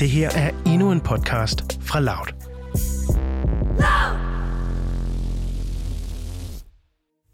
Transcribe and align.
Det 0.00 0.10
her 0.10 0.30
er 0.30 0.50
endnu 0.66 0.92
en 0.92 1.00
podcast 1.00 1.82
fra 1.82 2.00
Loud. 2.00 2.26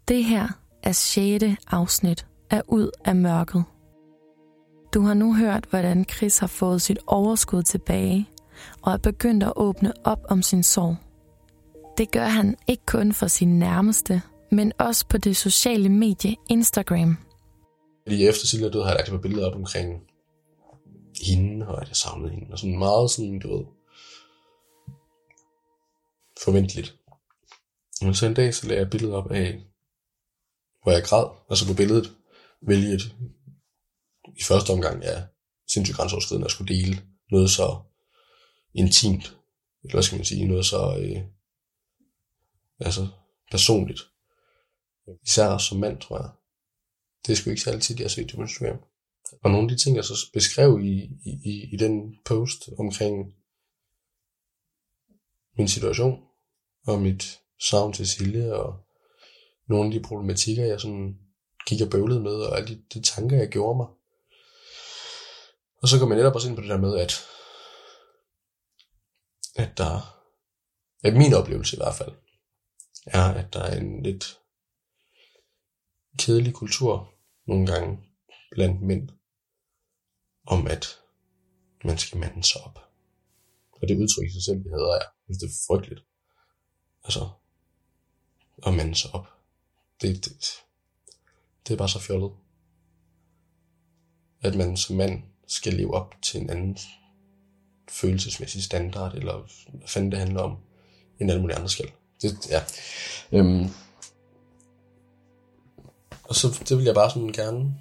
Det 0.07 0.23
her 0.23 0.47
er 0.83 0.91
6. 0.91 1.43
afsnit 1.67 2.25
af 2.49 2.61
Ud 2.67 2.91
af 3.05 3.15
mørket. 3.15 3.63
Du 4.93 5.01
har 5.01 5.13
nu 5.13 5.35
hørt, 5.35 5.65
hvordan 5.69 6.05
Chris 6.09 6.37
har 6.37 6.47
fået 6.47 6.81
sit 6.81 6.99
overskud 7.07 7.63
tilbage 7.63 8.29
og 8.81 8.93
er 8.93 8.97
begyndt 8.97 9.43
at 9.43 9.53
åbne 9.55 9.93
op 10.03 10.19
om 10.29 10.41
sin 10.41 10.63
sorg. 10.63 10.95
Det 11.97 12.11
gør 12.11 12.25
han 12.25 12.55
ikke 12.67 12.85
kun 12.85 13.13
for 13.13 13.27
sin 13.27 13.59
nærmeste, 13.59 14.21
men 14.51 14.71
også 14.79 15.05
på 15.09 15.17
det 15.17 15.37
sociale 15.37 15.89
medie 15.89 16.35
Instagram. 16.49 17.17
Lige 18.07 18.29
efter 18.29 18.47
Silja 18.47 18.69
døde, 18.69 18.83
har 18.83 18.91
jeg 18.91 18.97
lagt 18.97 19.07
et 19.07 19.11
par 19.11 19.21
billeder 19.21 19.47
op 19.47 19.55
omkring 19.55 20.01
hende, 21.25 21.67
og 21.67 21.81
at 21.81 21.87
jeg 21.87 21.95
savnede 21.95 22.31
hende. 22.31 22.51
Og 22.51 22.59
sådan 22.59 22.79
meget 22.79 23.11
sådan, 23.11 23.39
du 23.39 23.57
ved, 23.57 23.65
forventeligt. 26.43 26.97
Men 28.01 28.15
så 28.15 28.25
en 28.25 28.33
dag, 28.33 28.53
så 28.53 28.67
lagde 28.67 28.79
jeg 28.79 28.85
et 28.85 28.91
billede 28.91 29.15
op 29.15 29.31
af, 29.31 29.63
hvor 30.83 30.91
jeg 30.91 31.03
græd. 31.03 31.27
Altså 31.49 31.67
på 31.67 31.73
billedet, 31.73 32.15
hvilket 32.61 33.15
i 34.37 34.43
første 34.43 34.69
omgang 34.71 35.03
er 35.03 35.27
sindssygt 35.73 35.97
grænseoverskridende 35.97 36.45
at 36.45 36.51
skulle 36.51 36.75
dele 36.75 37.01
noget 37.31 37.49
så 37.49 37.81
intimt, 38.73 39.37
eller 39.83 39.95
hvad 39.95 40.03
skal 40.03 40.17
man 40.17 40.25
sige, 40.25 40.47
noget 40.47 40.65
så 40.65 40.97
øh, 40.99 41.23
altså 42.79 43.07
personligt. 43.51 44.01
Især 45.23 45.57
som 45.57 45.77
mand, 45.77 46.01
tror 46.01 46.17
jeg. 46.17 46.29
Det 47.25 47.31
er 47.31 47.37
sgu 47.37 47.49
ikke 47.49 47.61
særlig 47.61 47.81
tit, 47.81 47.99
jeg 47.99 48.03
har 48.03 48.09
set 48.09 48.31
det 48.31 48.39
Instagram. 48.39 48.79
Og 49.43 49.51
nogle 49.51 49.65
af 49.65 49.77
de 49.77 49.83
ting, 49.83 49.95
jeg 49.95 50.05
så 50.05 50.29
beskrev 50.33 50.79
i, 50.81 50.93
i, 51.25 51.69
i 51.73 51.77
den 51.77 52.17
post 52.25 52.69
omkring 52.79 53.33
min 55.57 55.67
situation, 55.67 56.23
og 56.87 57.01
mit 57.01 57.39
savn 57.59 57.93
til 57.93 58.07
Silje, 58.07 58.53
og 58.53 58.85
nogle 59.67 59.85
af 59.85 59.91
de 59.91 60.07
problematikker, 60.07 60.65
jeg 60.65 60.81
sådan 60.81 61.19
gik 61.67 61.81
og 61.81 61.89
bøvlede 61.89 62.19
med, 62.19 62.35
og 62.35 62.57
alle 62.57 62.75
de, 62.75 62.83
de 62.93 63.01
tanker, 63.01 63.37
jeg 63.37 63.49
gjorde 63.49 63.77
mig. 63.77 63.87
Og 65.81 65.87
så 65.87 65.99
kom 65.99 66.09
jeg 66.09 66.17
netop 66.17 66.35
også 66.35 66.47
ind 66.47 66.55
på 66.55 66.61
det 66.61 66.69
der 66.69 66.77
med, 66.77 66.97
at, 66.97 67.13
at 69.55 69.77
der, 69.77 70.23
at 71.03 71.13
min 71.13 71.33
oplevelse 71.33 71.75
i 71.75 71.79
hvert 71.79 71.95
fald, 71.95 72.11
er, 73.05 73.23
at 73.23 73.53
der 73.53 73.59
er 73.59 73.77
en 73.77 74.03
lidt 74.03 74.39
kedelig 76.19 76.53
kultur 76.53 77.13
nogle 77.47 77.67
gange 77.67 77.99
blandt 78.51 78.81
mænd, 78.81 79.09
om 80.47 80.67
at 80.67 80.85
man 81.83 81.97
skal 81.97 82.19
mande 82.19 82.43
sig 82.43 82.61
op. 82.61 82.79
Og 83.71 83.87
det 83.87 83.97
udtryk 83.97 84.27
i 84.27 84.33
sig 84.33 84.43
selv, 84.43 84.63
det 84.63 84.71
hedder 84.71 84.93
jeg. 84.93 85.07
Det 85.27 85.43
er 85.43 85.65
frygteligt. 85.67 86.01
Altså, 87.03 87.29
at 88.67 88.73
mande 88.73 88.95
sig 88.95 89.13
op. 89.13 89.27
Det, 90.01 90.25
det, 90.25 90.63
det 91.67 91.73
er 91.73 91.77
bare 91.77 91.89
så 91.89 91.99
fjollet. 91.99 92.31
At 94.41 94.55
man 94.55 94.77
som 94.77 94.95
mand 94.95 95.23
skal 95.47 95.73
leve 95.73 95.93
op 95.93 96.15
til 96.21 96.41
en 96.41 96.49
anden 96.49 96.77
følelsesmæssig 97.89 98.63
standard, 98.63 99.13
eller 99.13 99.33
hvad 99.77 99.87
fanden 99.87 100.11
det 100.11 100.19
handler 100.19 100.41
om, 100.41 100.57
end 101.19 101.31
alle 101.31 101.41
mulige 101.41 101.57
andre 101.57 101.69
skal. 101.69 101.91
Det, 102.21 102.49
ja. 102.49 102.63
Øhm. 103.31 103.69
Og 106.23 106.35
så 106.35 106.63
det 106.69 106.77
vil 106.77 106.85
jeg 106.85 106.95
bare 106.95 107.09
sådan 107.09 107.31
gerne 107.31 107.75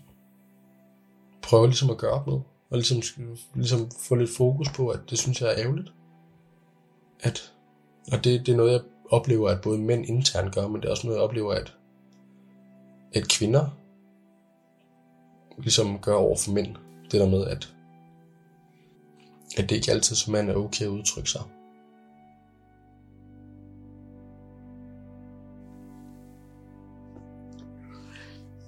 prøve 1.42 1.66
ligesom 1.66 1.90
at 1.90 1.98
gøre 1.98 2.10
op 2.10 2.26
med. 2.26 2.40
Og 2.70 2.76
ligesom, 2.76 3.02
ligesom 3.54 3.90
få 3.90 4.14
lidt 4.14 4.30
fokus 4.36 4.68
på, 4.68 4.88
at 4.88 5.00
det 5.10 5.18
synes 5.18 5.40
jeg 5.40 5.48
er 5.48 5.58
ærgerligt. 5.58 5.92
At, 7.20 7.52
og 8.12 8.24
det, 8.24 8.46
det 8.46 8.52
er 8.52 8.56
noget, 8.56 8.72
jeg 8.72 8.80
oplever, 9.10 9.50
at 9.50 9.60
både 9.60 9.78
mænd 9.78 10.06
internt 10.06 10.54
gør, 10.54 10.68
men 10.68 10.80
det 10.80 10.86
er 10.86 10.90
også 10.90 11.06
noget, 11.06 11.18
jeg 11.18 11.24
oplever, 11.24 11.52
at, 11.54 11.76
at 13.14 13.28
kvinder 13.28 13.68
ligesom 15.58 15.98
gør 15.98 16.14
over 16.14 16.36
for 16.36 16.52
mænd. 16.52 16.76
Det 17.10 17.20
der 17.20 17.28
med, 17.28 17.46
at, 17.46 17.74
at 19.56 19.70
det 19.70 19.76
ikke 19.76 19.92
altid 19.92 20.16
som 20.16 20.32
mand 20.32 20.50
er 20.50 20.54
okay 20.54 20.84
at 20.84 20.88
udtrykke 20.88 21.30
sig. 21.30 21.42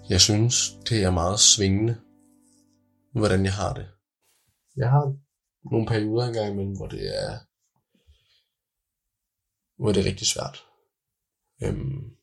Jeg 0.08 0.20
synes, 0.20 0.78
det 0.88 1.04
er 1.04 1.10
meget 1.10 1.40
svingende, 1.40 1.96
hvordan 3.18 3.44
jeg 3.44 3.54
har 3.54 3.72
det. 3.74 3.88
Jeg 4.76 4.90
har 4.90 5.16
nogle 5.70 5.86
perioder 5.86 6.26
engang 6.26 6.52
imellem, 6.52 6.76
hvor 6.76 6.86
det 6.86 7.02
er, 7.22 7.38
hvor 9.76 9.92
det 9.92 10.00
er 10.00 10.04
rigtig 10.10 10.26
svært. 10.26 10.64
Øhm, 11.62 12.16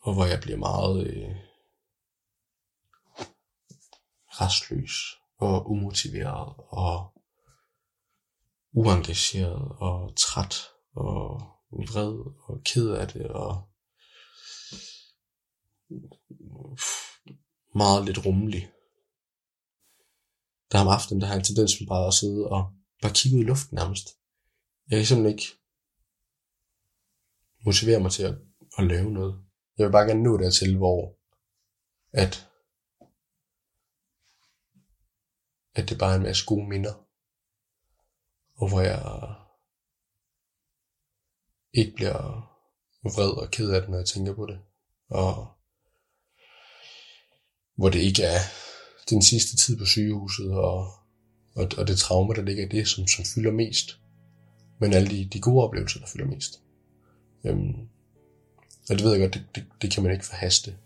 og 0.00 0.14
hvor 0.14 0.26
jeg 0.26 0.40
bliver 0.42 0.58
meget 0.58 1.06
øh, 1.06 1.36
restløs 4.40 4.94
og 5.36 5.70
umotiveret 5.70 6.54
og 6.58 7.22
uengageret 8.72 9.76
og 9.80 10.16
træt 10.16 10.54
og 10.92 11.52
vred 11.70 12.14
og 12.48 12.62
ked 12.64 12.90
af 12.90 13.08
det 13.08 13.26
og 13.26 13.68
meget 17.74 18.04
lidt 18.04 18.26
rummelig. 18.26 18.72
Der 20.72 20.80
om 20.80 20.88
aftenen, 20.88 21.20
der 21.20 21.26
har 21.26 21.34
jeg 21.34 21.38
en 21.40 21.44
tendens 21.44 21.72
til 21.72 21.86
bare 21.86 22.06
at 22.06 22.14
sidde 22.14 22.48
og 22.48 22.72
bare 23.02 23.12
kigge 23.14 23.38
ud 23.38 23.42
i 23.42 23.46
luften 23.46 23.74
nærmest. 23.74 24.08
Jeg 24.88 24.98
kan 24.98 25.06
simpelthen 25.06 25.38
ikke 25.38 25.48
motivere 27.64 28.00
mig 28.00 28.12
til 28.12 28.22
at, 28.22 28.34
at 28.78 28.84
lave 28.86 29.10
noget. 29.10 29.44
Jeg 29.78 29.86
vil 29.86 29.92
bare 29.92 30.06
gerne 30.06 30.22
nå 30.22 30.36
dertil, 30.36 30.76
hvor 30.76 31.18
at, 32.12 32.48
at 35.74 35.88
det 35.88 35.98
bare 35.98 36.12
er 36.12 36.16
en 36.16 36.22
masse 36.22 36.46
gode 36.46 36.68
minder. 36.68 36.94
Og 38.54 38.68
hvor 38.68 38.80
jeg 38.80 39.02
ikke 41.72 41.92
bliver 41.94 42.18
vred 43.02 43.42
og 43.42 43.50
ked 43.50 43.70
af 43.70 43.80
det, 43.80 43.90
når 43.90 43.98
jeg 43.98 44.06
tænker 44.06 44.34
på 44.34 44.46
det. 44.46 44.60
Og 45.08 45.61
hvor 47.82 47.90
det 47.90 47.98
ikke 48.00 48.22
er 48.22 48.38
den 49.10 49.22
sidste 49.22 49.56
tid 49.56 49.76
på 49.76 49.84
sygehuset, 49.84 50.50
og, 50.50 50.86
og, 51.54 51.68
og 51.78 51.88
det 51.88 51.98
traume, 51.98 52.34
der 52.34 52.42
ligger 52.42 52.64
i 52.64 52.68
det, 52.68 52.88
som, 52.88 53.06
som 53.06 53.24
fylder 53.24 53.52
mest. 53.52 53.98
Men 54.78 54.92
alle 54.92 55.08
de, 55.08 55.24
de 55.24 55.40
gode 55.40 55.64
oplevelser, 55.64 56.00
der 56.00 56.06
fylder 56.06 56.26
mest. 56.26 56.60
Øhm, 57.44 57.74
og 58.90 58.96
det 58.96 59.04
ved 59.04 59.10
jeg 59.10 59.20
godt, 59.20 59.34
det, 59.34 59.44
det, 59.54 59.64
det 59.82 59.90
kan 59.90 60.02
man 60.02 60.12
ikke 60.12 60.26
forhaste. 60.26 60.76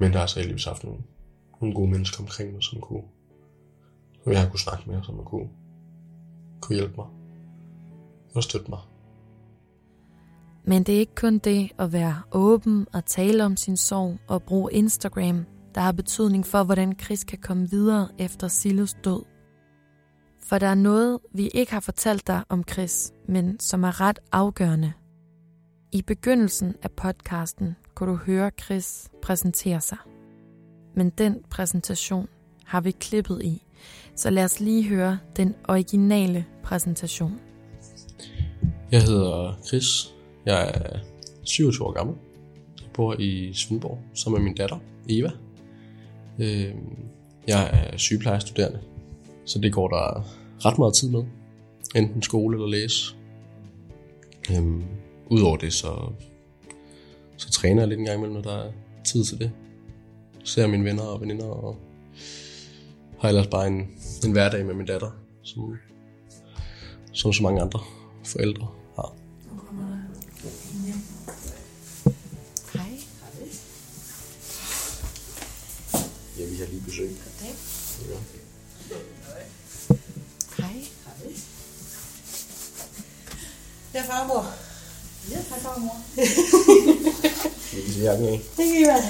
Men 0.00 0.12
der 0.12 0.18
har 0.18 0.26
så 0.26 0.40
heldigvis 0.40 0.64
haft 0.64 0.84
nogle, 0.84 1.02
nogle 1.60 1.74
gode 1.74 1.90
mennesker 1.90 2.20
omkring 2.20 2.52
mig, 2.52 2.62
som 2.62 2.80
kunne, 2.80 3.04
som 4.24 4.32
jeg 4.32 4.40
har 4.40 4.50
kunne 4.50 4.60
snakke 4.60 4.90
med, 4.90 5.02
som 5.04 5.14
man 5.14 5.24
kunne, 5.24 5.48
kunne 6.60 6.76
hjælpe 6.76 6.96
mig 6.96 7.06
og 8.34 8.42
støtte 8.42 8.70
mig. 8.70 8.80
Men 10.68 10.82
det 10.82 10.94
er 10.94 10.98
ikke 10.98 11.14
kun 11.14 11.38
det 11.38 11.70
at 11.78 11.92
være 11.92 12.22
åben 12.32 12.86
og 12.92 13.04
tale 13.04 13.44
om 13.44 13.56
sin 13.56 13.76
sorg 13.76 14.18
og 14.28 14.42
bruge 14.42 14.72
Instagram, 14.72 15.44
der 15.74 15.80
har 15.80 15.92
betydning 15.92 16.46
for, 16.46 16.62
hvordan 16.64 16.98
Chris 17.02 17.24
kan 17.24 17.38
komme 17.38 17.70
videre 17.70 18.08
efter 18.18 18.48
Silos 18.48 18.94
død. 19.04 19.22
For 20.42 20.58
der 20.58 20.66
er 20.66 20.74
noget, 20.74 21.18
vi 21.34 21.50
ikke 21.54 21.72
har 21.72 21.80
fortalt 21.80 22.26
dig 22.26 22.42
om 22.48 22.64
Chris, 22.70 23.12
men 23.28 23.60
som 23.60 23.84
er 23.84 24.00
ret 24.00 24.18
afgørende. 24.32 24.92
I 25.92 26.02
begyndelsen 26.02 26.74
af 26.82 26.90
podcasten 26.90 27.76
kunne 27.94 28.10
du 28.10 28.16
høre 28.16 28.50
Chris 28.62 29.08
præsentere 29.22 29.80
sig. 29.80 29.98
Men 30.96 31.10
den 31.10 31.36
præsentation 31.50 32.28
har 32.64 32.80
vi 32.80 32.90
klippet 32.90 33.42
i, 33.42 33.66
så 34.16 34.30
lad 34.30 34.44
os 34.44 34.60
lige 34.60 34.88
høre 34.88 35.18
den 35.36 35.54
originale 35.68 36.44
præsentation. 36.62 37.40
Jeg 38.92 39.02
hedder 39.02 39.58
Chris, 39.66 40.17
jeg 40.48 40.70
er 40.74 40.98
27 41.44 41.86
år 41.86 41.92
gammel. 41.92 42.16
Jeg 42.80 42.88
bor 42.94 43.16
i 43.18 43.52
Svendborg 43.54 43.98
sammen 44.14 44.40
med 44.40 44.44
min 44.50 44.56
datter, 44.56 44.78
Eva. 45.08 45.30
Øhm, 46.38 46.96
jeg 47.46 47.70
er 47.72 47.96
sygeplejestuderende, 47.96 48.80
så 49.44 49.58
det 49.58 49.72
går 49.72 49.88
der 49.88 50.24
ret 50.64 50.78
meget 50.78 50.94
tid 50.94 51.10
med. 51.10 51.24
Enten 51.96 52.22
skole 52.22 52.56
eller 52.56 52.68
læse. 52.68 53.14
Øhm, 54.56 54.84
Udover 55.30 55.56
det, 55.56 55.72
så, 55.72 56.12
så 57.36 57.50
træner 57.50 57.82
jeg 57.82 57.88
lidt 57.88 58.00
en 58.00 58.06
gang 58.06 58.18
imellem, 58.18 58.34
når 58.34 58.42
der 58.42 58.56
er 58.58 58.72
tid 59.04 59.24
til 59.24 59.38
det. 59.38 59.50
Ser 60.44 60.66
mine 60.66 60.84
venner 60.84 61.02
og 61.02 61.20
veninder, 61.20 61.46
og 61.46 61.76
har 63.18 63.28
ellers 63.28 63.46
bare 63.46 63.66
en, 63.66 63.88
en 64.26 64.32
hverdag 64.32 64.66
med 64.66 64.74
min 64.74 64.86
datter, 64.86 65.10
som, 65.42 65.76
som 67.12 67.32
så 67.32 67.42
mange 67.42 67.62
andre 67.62 67.80
forældre 68.24 68.68
vi 76.58 76.64
har 76.64 76.70
lige 76.70 76.82
besøg. 76.82 77.16
Goddag. 77.24 77.54
Ja. 78.08 78.18
Hej. 80.56 80.74
Hej. 81.06 81.32
Jeg 83.94 84.02
er 84.02 84.06
farmor. 84.06 84.54
Ja, 85.30 85.42
hej 85.48 85.60
farmor. 85.60 86.02
Vi 87.74 87.82
kan 87.82 87.92
se 87.92 88.00
jakken 88.00 88.28
af. 88.28 88.42
Det 88.56 88.66
kan 88.66 88.80
I 88.80 88.82
være. 88.82 89.02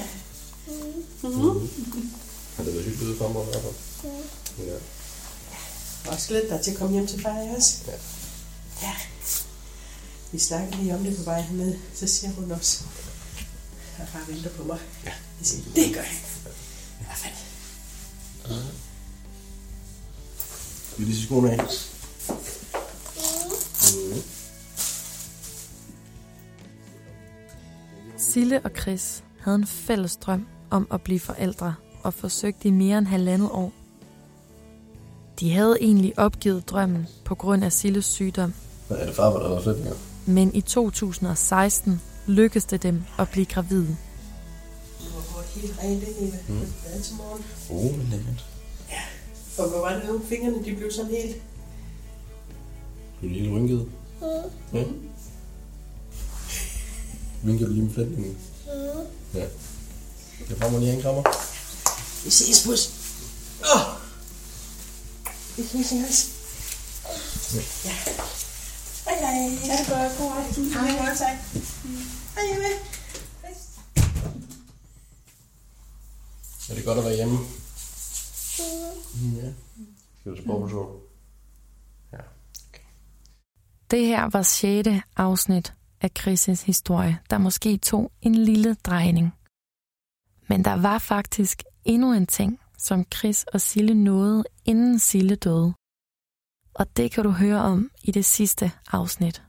Har 2.56 2.64
det 2.64 2.74
været 2.74 2.84
hyggeligt 2.84 3.10
ude 3.10 3.18
fremover 3.18 3.46
i 3.46 3.50
hvert 3.50 3.62
fald? 3.62 3.74
Ja. 4.66 4.74
Også 6.10 6.28
glæde 6.28 6.48
dig 6.48 6.60
til 6.60 6.70
at 6.70 6.76
komme 6.76 6.92
hjem 6.92 7.06
til 7.06 7.22
far 7.22 7.54
også. 7.56 7.74
Ja. 7.86 7.92
Ja. 8.82 8.94
Vi 10.32 10.38
snakkede 10.38 10.82
lige 10.82 10.94
om 10.94 11.04
det 11.04 11.16
på 11.16 11.22
vej 11.22 11.40
herned. 11.40 11.78
Så 11.94 12.06
siger 12.06 12.32
hun 12.32 12.50
også, 12.50 12.84
at 13.98 14.08
far 14.08 14.24
venter 14.28 14.50
på 14.50 14.64
mig. 14.64 14.78
Ja. 15.04 15.12
Jeg 15.40 15.46
siger, 15.46 15.62
det 15.76 15.94
gør 15.94 16.00
jeg. 16.00 16.18
Fald. 17.16 17.34
Skal 20.92 20.98
vi 20.98 21.04
lige 21.04 21.16
se 21.16 21.24
skoene 21.24 21.50
af? 21.52 21.58
Sille 28.16 28.60
og 28.64 28.70
Chris 28.80 29.24
havde 29.40 29.54
en 29.54 29.66
fælles 29.66 30.16
drøm 30.16 30.46
om 30.70 30.86
at 30.90 31.02
blive 31.02 31.20
forældre 31.20 31.74
og 32.02 32.14
forsøgte 32.14 32.68
i 32.68 32.70
mere 32.70 32.98
end 32.98 33.06
halvandet 33.06 33.50
år. 33.50 33.72
De 35.40 35.52
havde 35.52 35.76
egentlig 35.80 36.18
opgivet 36.18 36.68
drømmen 36.68 37.06
på 37.24 37.34
grund 37.34 37.64
af 37.64 37.72
Silles 37.72 38.04
sygdom, 38.04 38.54
far, 39.12 39.30
der 39.30 39.84
men 40.26 40.54
i 40.54 40.60
2016 40.60 42.00
lykkedes 42.26 42.64
det 42.64 42.82
dem 42.82 43.02
at 43.18 43.28
blive 43.28 43.46
gravide. 43.46 43.96
Du 45.58 45.66
helt 45.66 45.78
rent, 45.78 46.08
ikke 46.08 46.20
Eva? 46.20 46.38
Mm. 46.48 46.72
Bad 46.84 47.02
til 47.02 47.14
morgen. 47.14 47.44
Åh, 47.70 47.76
oh, 47.76 48.10
lækkert. 48.10 48.44
Og 49.58 49.68
hvor 49.68 49.78
var 49.78 49.94
det 49.94 50.08
nu? 50.08 50.22
Fingrene, 50.28 50.64
de 50.64 50.76
blev 50.76 50.92
sådan 50.92 51.10
helt... 51.10 51.36
Du 53.22 53.26
er 53.26 53.30
helt 53.30 53.52
rynket. 53.52 53.88
Ja. 54.72 54.84
Vinker 57.42 57.66
du 57.66 57.72
lige 57.72 57.84
med 57.84 57.94
flætningen? 57.94 58.38
Ja. 59.34 59.46
Jeg 60.48 60.56
får 60.58 60.70
mig 60.70 60.80
lige 60.80 60.92
en 60.92 61.02
krammer. 61.02 61.22
Vi 62.24 62.30
ses, 62.30 62.66
bus. 62.66 62.90
Åh! 63.74 63.80
Vi 65.56 65.62
ses, 65.62 65.92
Jens. 65.92 66.30
Ja. 67.84 67.92
Hej, 69.04 69.18
hej. 69.20 69.58
Ja, 69.66 69.76
det 69.78 69.86
går 69.88 70.18
god 70.18 70.32
aften. 70.44 70.72
Hej, 70.72 70.90
hej, 70.90 71.16
tak. 71.16 71.36
Hej, 72.34 72.56
Eva. 72.56 72.68
Er 76.70 76.74
det 76.74 76.77
godt 76.88 76.98
at 76.98 77.04
være 77.04 77.16
hjemme? 77.16 77.38
Mm, 79.14 79.36
ja. 79.36 79.52
Skal 80.20 80.36
du 80.36 80.42
på 80.46 80.68
så? 80.68 80.82
Ja. 82.12 82.22
Det 83.90 84.06
her 84.06 84.28
var 84.32 84.42
6. 84.42 84.88
afsnit 85.16 85.74
af 86.00 86.10
Chris' 86.18 86.66
historie, 86.66 87.18
der 87.30 87.38
måske 87.38 87.76
tog 87.76 88.12
en 88.22 88.34
lille 88.34 88.74
drejning. 88.74 89.32
Men 90.48 90.64
der 90.64 90.74
var 90.74 90.98
faktisk 90.98 91.62
endnu 91.84 92.12
en 92.12 92.26
ting, 92.26 92.60
som 92.78 93.04
Chris 93.14 93.44
og 93.44 93.60
Sille 93.60 93.94
nåede, 93.94 94.44
inden 94.64 94.98
Sille 94.98 95.36
døde. 95.36 95.74
Og 96.74 96.96
det 96.96 97.10
kan 97.10 97.24
du 97.24 97.30
høre 97.30 97.62
om 97.62 97.90
i 98.02 98.10
det 98.10 98.24
sidste 98.24 98.72
afsnit. 98.92 99.42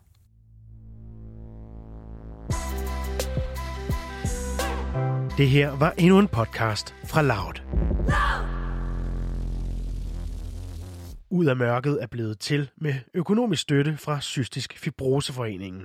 Det 5.40 5.50
her 5.50 5.70
var 5.70 5.94
endnu 5.98 6.20
en 6.20 6.28
podcast 6.28 6.96
fra 7.06 7.22
Loud. 7.22 7.54
Ud 11.30 11.46
af 11.46 11.56
mørket 11.56 12.04
er 12.04 12.08
blevet 12.08 12.40
til 12.40 12.70
med 12.78 12.94
økonomisk 13.14 13.62
støtte 13.62 13.98
fra 13.98 14.22
Cystisk 14.22 14.78
Fibroseforeningen. 14.78 15.82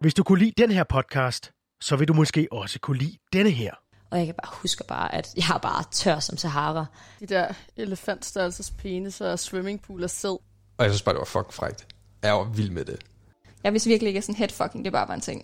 Hvis 0.00 0.14
du 0.14 0.22
kunne 0.22 0.38
lide 0.38 0.52
den 0.58 0.70
her 0.70 0.84
podcast, 0.84 1.52
så 1.80 1.96
vil 1.96 2.08
du 2.08 2.14
måske 2.14 2.48
også 2.52 2.78
kunne 2.80 2.98
lide 2.98 3.16
denne 3.32 3.50
her. 3.50 3.74
Og 4.10 4.18
jeg 4.18 4.26
kan 4.26 4.34
bare 4.34 4.56
huske 4.62 4.84
bare, 4.88 5.14
at 5.14 5.34
jeg 5.36 5.54
er 5.54 5.58
bare 5.58 5.84
tør 5.90 6.18
som 6.18 6.36
Sahara. 6.36 6.86
De 7.20 7.26
der 7.26 7.52
elefantstørrelses 7.76 8.70
penis 8.70 9.20
og 9.20 9.38
swimmingpool 9.38 10.04
og 10.04 10.10
sæd. 10.10 10.38
Og 10.78 10.84
jeg 10.84 10.90
synes 10.90 11.02
bare, 11.02 11.14
det 11.14 11.18
var 11.18 11.24
fucking 11.24 11.54
frækt. 11.54 11.86
Jeg 12.22 12.34
var 12.34 12.44
vild 12.44 12.70
med 12.70 12.84
det. 12.84 12.98
Jeg 13.64 13.72
vidste 13.72 13.88
virkelig 13.88 14.08
ikke, 14.08 14.18
at 14.18 14.24
sådan 14.24 14.38
headfucking, 14.38 14.84
det 14.84 14.92
bare 14.92 15.08
var 15.08 15.14
en 15.14 15.20
ting. 15.20 15.42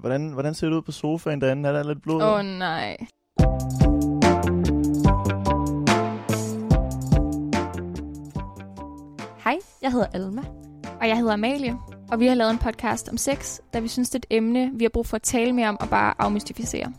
Hvordan, 0.00 0.28
hvordan 0.28 0.54
ser 0.54 0.66
det 0.66 0.76
ud 0.76 0.82
på 0.82 0.92
sofaen 0.92 1.40
derinde? 1.40 1.68
Er 1.68 1.72
der 1.72 1.82
lidt 1.82 2.02
blod? 2.02 2.22
Åh 2.22 2.32
oh, 2.32 2.44
nej. 2.44 2.96
Hej, 9.44 9.58
jeg 9.82 9.92
hedder 9.92 10.06
Alma. 10.12 10.42
Og 11.00 11.08
jeg 11.08 11.18
hedder 11.18 11.32
Amalie. 11.32 11.76
Og 12.12 12.20
vi 12.20 12.26
har 12.26 12.34
lavet 12.34 12.50
en 12.50 12.58
podcast 12.58 13.08
om 13.08 13.16
sex, 13.16 13.58
da 13.74 13.80
vi 13.80 13.88
synes, 13.88 14.10
det 14.10 14.24
er 14.24 14.26
et 14.30 14.36
emne, 14.36 14.70
vi 14.74 14.84
har 14.84 14.88
brug 14.88 15.06
for 15.06 15.16
at 15.16 15.22
tale 15.22 15.52
mere 15.52 15.68
om 15.68 15.76
og 15.80 15.88
bare 15.88 16.14
afmystificere. 16.18 16.92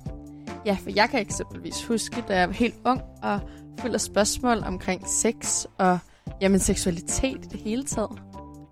Ja, 0.66 0.78
for 0.84 0.90
jeg 0.96 1.10
kan 1.10 1.20
eksempelvis 1.20 1.86
huske, 1.86 2.24
da 2.28 2.40
jeg 2.40 2.48
var 2.48 2.54
helt 2.54 2.76
ung 2.86 3.02
og 3.24 3.40
fuld 3.80 3.94
af 3.94 4.02
spørgsmål 4.02 4.58
omkring 4.64 5.08
sex 5.08 5.66
og 5.78 6.00
jamen, 6.42 6.60
seksualitet 6.60 7.46
i 7.46 7.48
det 7.52 7.60
hele 7.60 7.84
taget. 7.84 8.22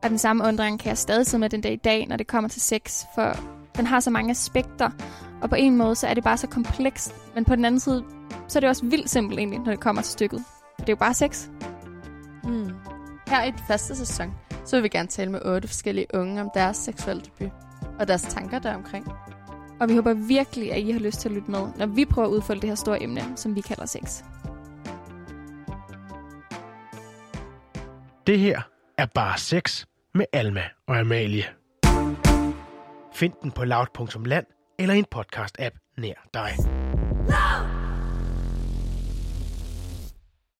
Og 0.03 0.09
den 0.09 0.17
samme 0.17 0.44
undring 0.44 0.79
kan 0.79 0.89
jeg 0.89 0.97
stadig 0.97 1.25
sidde 1.25 1.39
med 1.39 1.50
den 1.50 1.61
dag 1.61 1.73
i 1.73 1.75
dag, 1.75 2.07
når 2.07 2.17
det 2.17 2.27
kommer 2.27 2.50
til 2.50 2.61
sex, 2.61 3.03
for 3.15 3.35
den 3.77 3.88
har 3.88 4.00
så 4.00 4.09
mange 4.09 4.31
aspekter, 4.31 4.89
og 5.41 5.50
på 5.50 5.55
en 5.55 5.77
måde 5.77 5.95
så 5.95 6.07
er 6.07 6.13
det 6.13 6.23
bare 6.23 6.38
så 6.38 6.47
komplekst, 6.47 7.15
men 7.35 7.45
på 7.45 7.55
den 7.55 7.65
anden 7.65 7.79
side, 7.79 8.03
så 8.47 8.59
er 8.59 8.59
det 8.59 8.69
også 8.69 8.85
vildt 8.85 9.09
simpelt 9.09 9.39
egentlig, 9.39 9.59
når 9.59 9.71
det 9.71 9.79
kommer 9.79 10.01
til 10.01 10.11
stykket. 10.11 10.44
For 10.59 10.85
det 10.85 10.89
er 10.89 10.94
jo 10.94 10.97
bare 10.97 11.13
sex. 11.13 11.47
Hmm. 12.44 12.71
Her 13.27 13.44
i 13.44 13.51
den 13.51 13.59
første 13.67 13.95
sæson, 13.95 14.33
så 14.65 14.75
vil 14.75 14.83
vi 14.83 14.89
gerne 14.89 15.07
tale 15.07 15.31
med 15.31 15.41
otte 15.45 15.67
forskellige 15.67 16.07
unge 16.13 16.41
om 16.41 16.50
deres 16.53 16.77
seksuelle 16.77 17.23
debut 17.23 17.51
og 18.00 18.07
deres 18.07 18.21
tanker 18.21 18.59
deromkring. 18.59 19.07
Og 19.79 19.89
vi 19.89 19.95
håber 19.95 20.13
virkelig, 20.13 20.73
at 20.73 20.79
I 20.79 20.91
har 20.91 21.00
lyst 21.00 21.19
til 21.19 21.29
at 21.29 21.35
lytte 21.35 21.51
med, 21.51 21.67
når 21.77 21.85
vi 21.85 22.05
prøver 22.05 22.27
at 22.27 22.31
udfolde 22.31 22.61
det 22.61 22.69
her 22.69 22.75
store 22.75 23.03
emne, 23.03 23.21
som 23.35 23.55
vi 23.55 23.61
kalder 23.61 23.85
sex. 23.85 24.23
Det 28.27 28.39
her 28.39 28.61
er 28.97 29.05
bare 29.05 29.38
sex 29.38 29.85
med 30.13 30.25
Alma 30.33 30.63
og 30.88 30.98
Amalie. 31.00 31.44
Find 33.13 33.33
den 33.42 33.51
på 33.51 33.65
loud.land 33.65 34.45
eller 34.80 34.94
i 34.94 34.98
en 34.98 35.06
podcast-app 35.15 35.75
nær 35.98 36.27
dig. 36.33 36.51
Loud! 37.27 37.82